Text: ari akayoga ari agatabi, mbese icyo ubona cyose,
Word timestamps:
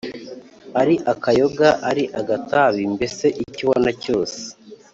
ari 0.81 0.95
akayoga 1.13 1.69
ari 1.89 2.03
agatabi, 2.19 2.81
mbese 2.95 3.25
icyo 3.43 3.61
ubona 3.65 3.89
cyose, 4.03 4.41